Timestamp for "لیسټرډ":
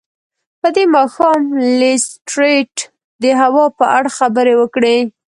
1.79-2.71